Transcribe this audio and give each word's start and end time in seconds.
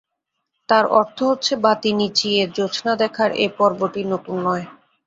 তার 0.69 0.85
অর্থ 0.99 1.17
হচ্ছে 1.23 1.53
বাতি 1.63 1.91
নিচিয়ে 1.99 2.41
জোছনা 2.55 2.93
দেখার 3.01 3.29
এই 3.43 3.51
পর্বটি 3.57 4.01
নতুন 4.11 4.35
নয়। 4.45 4.65